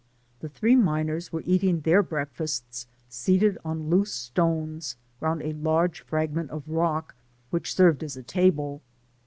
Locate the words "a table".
8.17-8.81